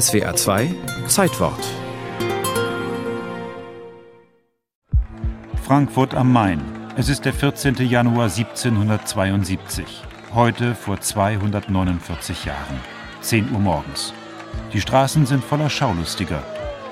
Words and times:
SWA 0.00 0.34
2 0.34 0.74
Zeitwort. 1.06 1.64
Frankfurt 5.62 6.14
am 6.16 6.32
Main. 6.32 6.60
Es 6.96 7.08
ist 7.08 7.24
der 7.24 7.32
14. 7.32 7.76
Januar 7.76 8.24
1772. 8.24 10.02
Heute 10.34 10.74
vor 10.74 11.00
249 11.00 12.44
Jahren. 12.44 12.80
10 13.20 13.52
Uhr 13.52 13.60
morgens. 13.60 14.12
Die 14.72 14.80
Straßen 14.80 15.26
sind 15.26 15.44
voller 15.44 15.70
Schaulustiger. 15.70 16.42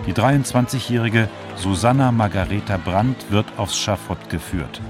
Die 0.07 0.12
23-jährige 0.12 1.29
Susanna 1.57 2.12
Margareta 2.12 2.77
Brandt 2.77 3.32
wird 3.32 3.46
aufs 3.57 3.79
Schafott 3.79 4.30
geführt. 4.30 4.80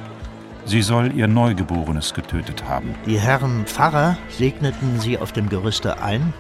Sie 0.67 0.83
soll 0.83 1.13
ihr 1.15 1.29
Neugeborenes 1.29 2.13
getötet 2.13 2.69
haben. 2.69 2.95
Die 3.07 3.19
Herren 3.19 3.65
Pfarrer 3.65 4.19
segneten 4.29 5.01
sie 5.01 5.17
auf 5.17 5.33
dem 5.33 5.49
Gerüste 5.49 6.03
ein. 6.03 6.35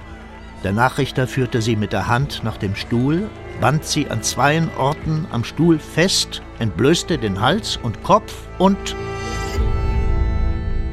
Der 0.65 0.73
Nachrichter 0.73 1.27
führte 1.27 1.61
sie 1.61 1.75
mit 1.75 1.93
der 1.93 2.07
Hand 2.07 2.43
nach 2.45 2.57
dem 2.57 2.77
Stuhl, 2.77 3.29
band 3.61 3.85
sie 3.85 4.09
an 4.09 4.23
zweien 4.23 4.71
Orten 4.77 5.27
am 5.33 5.43
Stuhl 5.43 5.79
fest, 5.79 6.41
entblößte 6.61 7.19
den 7.19 7.41
Hals 7.41 7.79
und 7.83 8.03
Kopf 8.03 8.33
und 8.59 8.95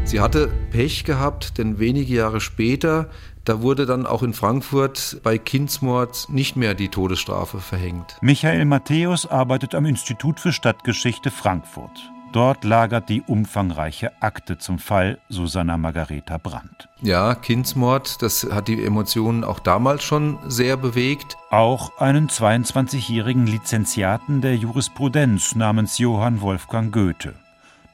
Sie 0.06 0.22
hatte 0.22 0.48
Pech 0.72 1.04
gehabt, 1.04 1.60
denn 1.60 1.78
wenige 1.78 2.16
Jahre 2.16 2.42
später, 2.42 3.12
da 3.46 3.62
wurde 3.62 3.86
dann 3.86 4.08
auch 4.08 4.24
in 4.24 4.34
Frankfurt 4.34 5.20
bei 5.22 5.38
Kindsmord 5.38 6.26
nicht 6.30 6.56
mehr 6.56 6.74
die 6.74 6.90
Todesstrafe 6.90 7.60
verhängt. 7.60 8.18
Michael 8.22 8.66
Matthäus 8.66 9.28
arbeitet 9.28 9.76
am 9.76 9.86
Institut 9.86 10.40
für 10.40 10.52
Stadtgeschichte 10.52 11.30
Frankfurt. 11.30 12.12
Dort 12.32 12.64
lagert 12.64 13.10
die 13.10 13.24
umfangreiche 13.24 14.12
Akte 14.22 14.60
zum 14.60 14.78
Fall 14.78 15.18
Susanna 15.30 15.78
Margareta 15.78 16.38
Brandt. 16.38 16.88
Ja, 17.02 17.34
Kindsmord, 17.34 18.22
das 18.22 18.48
hat 18.52 18.68
die 18.68 18.84
Emotionen 18.84 19.44
auch 19.44 19.60
damals 19.60 20.04
schon 20.04 20.38
sehr 20.48 20.78
bewegt. 20.78 21.38
Auch 21.50 21.98
einen 21.98 22.30
22-jährigen 22.30 23.48
Lizenziaten 23.48 24.42
der 24.42 24.56
Jurisprudenz 24.56 25.56
namens 25.56 25.98
Johann 25.98 26.42
Wolfgang 26.42 26.94
Goethe. 26.94 27.34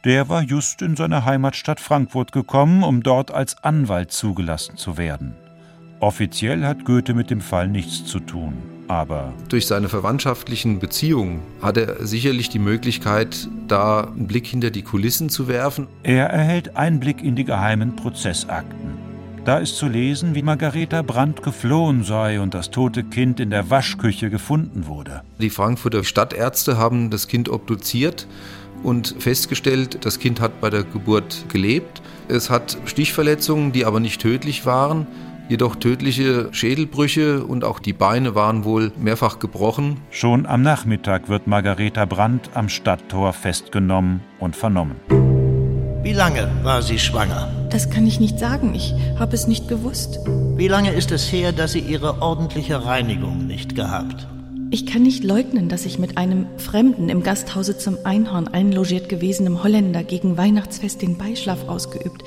Der 0.04 0.28
war 0.28 0.42
just 0.42 0.81
in 0.81 0.98
seine 0.98 1.24
Heimatstadt 1.24 1.80
Frankfurt 1.80 2.34
gekommen, 2.34 2.84
um 2.84 3.04
dort 3.04 3.31
als 3.31 3.64
Anwalt 3.64 4.12
zugelassen 4.12 4.76
zu 4.76 4.98
werden. 4.98 5.36
Offiziell 6.02 6.66
hat 6.66 6.84
Goethe 6.84 7.14
mit 7.14 7.30
dem 7.30 7.42
Fall 7.42 7.70
nichts 7.70 8.06
zu 8.06 8.20
tun, 8.20 8.62
aber 8.88 9.33
durch 9.50 9.67
seine 9.67 9.89
verwandtschaftlichen 9.89 10.80
Beziehungen 10.80 11.41
hat 11.61 11.78
er 11.78 12.05
sicherlich 12.05 12.50
die 12.50 12.59
Möglichkeit, 12.59 13.47
da 13.67 14.02
einen 14.02 14.28
Blick 14.28 14.47
hinter 14.47 14.72
die 14.72 14.83
Kulissen 14.83 15.30
zu 15.30 15.47
werfen. 15.47 15.88
Er 16.03 16.28
erhält 16.28 16.75
Einblick 16.75 17.23
in 17.23 17.36
die 17.36 17.45
geheimen 17.45 17.95
Prozessakten. 17.95 18.95
Da 19.44 19.59
ist 19.59 19.78
zu 19.78 19.88
lesen, 19.88 20.33
wie 20.33 20.41
Margareta 20.41 21.03
Brandt 21.03 21.44
geflohen 21.44 22.03
sei 22.03 22.39
und 22.39 22.56
das 22.56 22.72
tote 22.72 23.03
Kind 23.03 23.39
in 23.39 23.52
der 23.52 23.69
Waschküche 23.69 24.31
gefunden 24.31 24.88
wurde. 24.88 25.22
Die 25.39 25.52
Frankfurter 25.52 26.03
Stadtärzte 26.03 26.78
haben 26.78 27.11
das 27.11 27.28
Kind 27.28 27.50
obduziert 27.50 28.28
und 28.81 29.16
festgestellt, 29.19 30.03
das 30.03 30.17
Kind 30.17 30.39
hat 30.41 30.61
bei 30.61 30.72
der 30.72 30.83
Geburt 30.83 31.45
gelebt. 31.50 32.02
Es 32.28 32.50
hat 32.50 32.78
Stichverletzungen, 32.86 33.72
die 33.72 33.86
aber 33.86 34.00
nicht 34.00 34.19
tödlich 34.19 34.66
waren 34.66 35.06
jedoch 35.50 35.76
tödliche 35.76 36.50
Schädelbrüche 36.52 37.44
und 37.44 37.64
auch 37.64 37.80
die 37.80 37.94
Beine 37.94 38.36
waren 38.36 38.64
wohl 38.64 38.92
mehrfach 38.98 39.40
gebrochen. 39.40 40.02
Schon 40.10 40.46
am 40.46 40.62
Nachmittag 40.62 41.30
wird 41.30 41.48
Margareta 41.48 42.06
Brandt 42.06 42.50
am 42.54 42.70
Stadttor 42.70 43.34
festgenommen 43.34 44.22
und 44.40 44.56
vernommen. 44.56 44.96
Wie 46.04 46.14
lange 46.14 46.52
war 46.64 46.82
sie 46.82 47.00
schwanger? 47.00 47.50
Das 47.72 47.90
kann 47.90 48.06
ich 48.06 48.20
nicht 48.20 48.38
sagen. 48.38 48.76
Ich 48.76 48.94
habe 49.18 49.36
es 49.36 49.48
nicht 49.48 49.68
gewusst. 49.68 50.20
Wie 50.56 50.68
lange 50.68 50.94
ist 50.94 51.12
es 51.12 51.32
her, 51.32 51.52
dass 51.52 51.72
sie 51.72 51.80
ihre 51.80 52.22
ordentliche 52.22 52.86
Reinigung 52.86 53.48
nicht 53.48 53.76
gehabt? 53.76 54.28
Ich 54.72 54.86
kann 54.86 55.04
nicht 55.04 55.24
leugnen, 55.24 55.70
dass 55.70 55.86
ich 55.86 56.00
mit 56.00 56.18
einem 56.18 56.48
Fremden 56.58 57.09
im 57.09 57.24
Gasthause 57.24 57.78
zum 57.78 57.98
Einhorn 58.04 58.48
einlogiert 58.48 59.09
gewesenem 59.09 59.64
Holländer 59.64 60.03
gegen 60.03 60.38
Weihnachtsfest 60.38 61.02
den 61.02 61.18
Beischlaf 61.18 61.68
ausgeübt. 61.68 62.24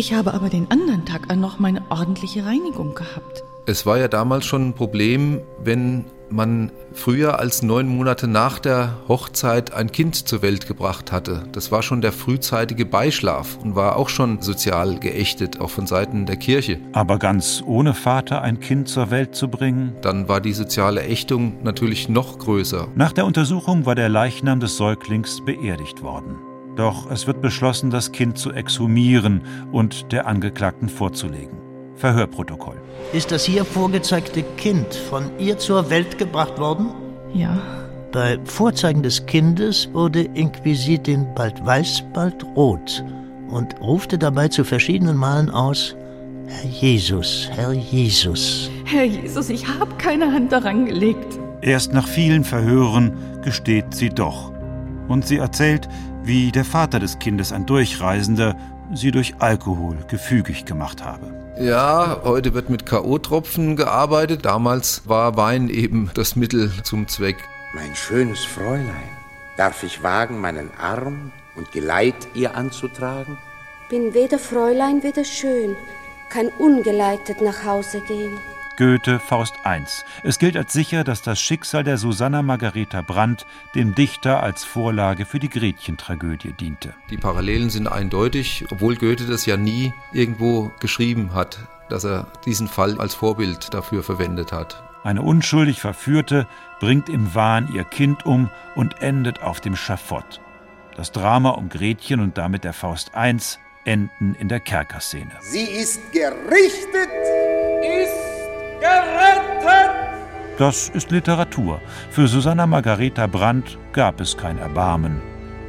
Ich 0.00 0.14
habe 0.14 0.32
aber 0.32 0.48
den 0.48 0.70
anderen 0.70 1.04
Tag 1.04 1.30
an 1.30 1.40
noch 1.40 1.58
meine 1.58 1.82
ordentliche 1.90 2.46
Reinigung 2.46 2.94
gehabt. 2.94 3.44
Es 3.66 3.84
war 3.84 3.98
ja 3.98 4.08
damals 4.08 4.46
schon 4.46 4.68
ein 4.68 4.72
Problem, 4.72 5.42
wenn 5.62 6.06
man 6.30 6.72
früher 6.94 7.38
als 7.38 7.60
neun 7.60 7.86
Monate 7.86 8.26
nach 8.26 8.60
der 8.60 8.96
Hochzeit 9.08 9.74
ein 9.74 9.92
Kind 9.92 10.26
zur 10.26 10.40
Welt 10.40 10.66
gebracht 10.66 11.12
hatte. 11.12 11.44
Das 11.52 11.70
war 11.70 11.82
schon 11.82 12.00
der 12.00 12.12
frühzeitige 12.12 12.86
Beischlaf 12.86 13.58
und 13.62 13.76
war 13.76 13.96
auch 13.96 14.08
schon 14.08 14.40
sozial 14.40 14.98
geächtet, 14.98 15.60
auch 15.60 15.68
von 15.68 15.86
Seiten 15.86 16.24
der 16.24 16.36
Kirche. 16.36 16.80
Aber 16.94 17.18
ganz 17.18 17.62
ohne 17.66 17.92
Vater 17.92 18.40
ein 18.40 18.58
Kind 18.58 18.88
zur 18.88 19.10
Welt 19.10 19.34
zu 19.34 19.48
bringen? 19.48 19.96
Dann 20.00 20.30
war 20.30 20.40
die 20.40 20.54
soziale 20.54 21.02
Ächtung 21.02 21.62
natürlich 21.62 22.08
noch 22.08 22.38
größer. 22.38 22.88
Nach 22.94 23.12
der 23.12 23.26
Untersuchung 23.26 23.84
war 23.84 23.96
der 23.96 24.08
Leichnam 24.08 24.60
des 24.60 24.78
Säuglings 24.78 25.44
beerdigt 25.44 26.02
worden. 26.02 26.38
Doch 26.80 27.10
es 27.10 27.26
wird 27.26 27.42
beschlossen, 27.42 27.90
das 27.90 28.10
Kind 28.10 28.38
zu 28.38 28.52
exhumieren 28.52 29.42
und 29.70 30.12
der 30.12 30.26
Angeklagten 30.26 30.88
vorzulegen. 30.88 31.58
Verhörprotokoll. 31.96 32.80
Ist 33.12 33.30
das 33.32 33.44
hier 33.44 33.66
vorgezeigte 33.66 34.42
Kind 34.56 34.94
von 34.94 35.24
ihr 35.38 35.58
zur 35.58 35.90
Welt 35.90 36.16
gebracht 36.16 36.58
worden? 36.58 36.88
Ja. 37.34 37.60
Bei 38.12 38.38
Vorzeigen 38.46 39.02
des 39.02 39.26
Kindes 39.26 39.90
wurde 39.92 40.22
Inquisitin 40.22 41.26
bald 41.34 41.62
weiß, 41.66 42.02
bald 42.14 42.42
rot 42.56 43.04
und 43.50 43.78
rufte 43.82 44.16
dabei 44.16 44.48
zu 44.48 44.64
verschiedenen 44.64 45.18
Malen 45.18 45.50
aus: 45.50 45.94
Herr 46.46 46.70
Jesus, 46.70 47.50
Herr 47.52 47.72
Jesus. 47.72 48.70
Herr 48.86 49.04
Jesus, 49.04 49.50
ich 49.50 49.68
habe 49.68 49.94
keine 49.98 50.32
Hand 50.32 50.50
daran 50.50 50.86
gelegt. 50.86 51.38
Erst 51.60 51.92
nach 51.92 52.08
vielen 52.08 52.42
Verhören 52.42 53.12
gesteht 53.44 53.92
sie 53.92 54.08
doch. 54.08 54.50
Und 55.08 55.26
sie 55.26 55.38
erzählt, 55.38 55.88
wie 56.22 56.52
der 56.52 56.64
Vater 56.64 56.98
des 56.98 57.18
Kindes, 57.18 57.52
ein 57.52 57.66
Durchreisender, 57.66 58.56
sie 58.92 59.10
durch 59.10 59.34
Alkohol 59.38 59.98
gefügig 60.08 60.64
gemacht 60.64 61.04
habe. 61.04 61.32
Ja, 61.58 62.20
heute 62.24 62.54
wird 62.54 62.70
mit 62.70 62.86
K.O.-Tropfen 62.86 63.76
gearbeitet. 63.76 64.44
Damals 64.44 65.02
war 65.06 65.36
Wein 65.36 65.68
eben 65.68 66.10
das 66.14 66.36
Mittel 66.36 66.72
zum 66.82 67.06
Zweck. 67.08 67.36
Mein 67.74 67.94
schönes 67.94 68.44
Fräulein, 68.44 69.10
darf 69.56 69.82
ich 69.82 70.02
wagen, 70.02 70.40
meinen 70.40 70.70
Arm 70.80 71.32
und 71.56 71.70
Geleit 71.72 72.28
ihr 72.34 72.56
anzutragen? 72.56 73.38
Bin 73.88 74.14
weder 74.14 74.38
Fräulein, 74.38 75.02
weder 75.02 75.24
schön, 75.24 75.76
kann 76.30 76.48
ungeleitet 76.58 77.42
nach 77.42 77.64
Hause 77.64 78.00
gehen. 78.00 78.38
Goethe, 78.80 79.18
Faust 79.18 79.56
I. 79.66 79.82
Es 80.22 80.38
gilt 80.38 80.56
als 80.56 80.72
sicher, 80.72 81.04
dass 81.04 81.20
das 81.20 81.38
Schicksal 81.38 81.84
der 81.84 81.98
Susanna 81.98 82.40
Margareta 82.40 83.02
Brandt 83.02 83.44
dem 83.74 83.94
Dichter 83.94 84.42
als 84.42 84.64
Vorlage 84.64 85.26
für 85.26 85.38
die 85.38 85.50
Gretchen-Tragödie 85.50 86.54
diente. 86.54 86.94
Die 87.10 87.18
Parallelen 87.18 87.68
sind 87.68 87.88
eindeutig, 87.88 88.64
obwohl 88.70 88.96
Goethe 88.96 89.26
das 89.26 89.44
ja 89.44 89.58
nie 89.58 89.92
irgendwo 90.14 90.72
geschrieben 90.80 91.34
hat, 91.34 91.58
dass 91.90 92.04
er 92.04 92.28
diesen 92.46 92.68
Fall 92.68 92.98
als 92.98 93.14
Vorbild 93.14 93.74
dafür 93.74 94.02
verwendet 94.02 94.50
hat. 94.50 94.82
Eine 95.04 95.20
unschuldig 95.20 95.78
Verführte 95.78 96.46
bringt 96.80 97.10
im 97.10 97.34
Wahn 97.34 97.70
ihr 97.74 97.84
Kind 97.84 98.24
um 98.24 98.48
und 98.76 99.02
endet 99.02 99.42
auf 99.42 99.60
dem 99.60 99.76
Schafott. 99.76 100.40
Das 100.96 101.12
Drama 101.12 101.50
um 101.50 101.68
Gretchen 101.68 102.20
und 102.20 102.38
damit 102.38 102.64
der 102.64 102.72
Faust 102.72 103.12
I 103.14 103.36
enden 103.84 104.34
in 104.36 104.48
der 104.48 104.60
Kerkerszene. 104.60 105.32
Sie 105.40 105.64
ist 105.64 106.00
gerichtet! 106.12 107.10
Ist 107.82 108.39
gerettet! 108.80 109.90
Das 110.58 110.88
ist 110.90 111.10
Literatur. 111.10 111.80
Für 112.10 112.28
Susanna 112.28 112.66
Margareta 112.66 113.26
Brandt 113.26 113.78
gab 113.92 114.20
es 114.20 114.36
kein 114.36 114.58
Erbarmen, 114.58 115.20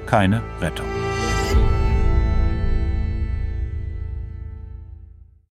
keine 0.05 0.41
Rettung. 0.59 0.87